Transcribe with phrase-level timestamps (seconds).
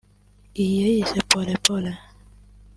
[0.61, 1.93] Iyi yayise ‘Pole Pole’